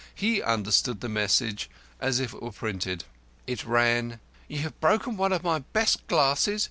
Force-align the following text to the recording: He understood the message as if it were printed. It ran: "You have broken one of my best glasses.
He 0.15 0.41
understood 0.41 0.99
the 0.99 1.09
message 1.09 1.69
as 1.99 2.19
if 2.19 2.33
it 2.33 2.41
were 2.41 2.51
printed. 2.51 3.03
It 3.45 3.63
ran: 3.65 4.19
"You 4.47 4.57
have 4.61 4.79
broken 4.81 5.15
one 5.15 5.31
of 5.31 5.43
my 5.43 5.59
best 5.59 6.07
glasses. 6.07 6.59